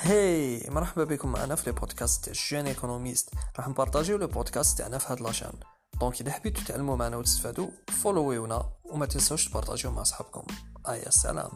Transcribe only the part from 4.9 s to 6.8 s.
في هاد la chaîne. donc إذا حبيتو